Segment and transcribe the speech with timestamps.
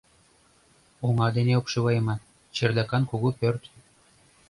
[1.05, 2.19] Оҥа дене обшивайыман,
[2.55, 3.61] чердакан кугу пӧрт.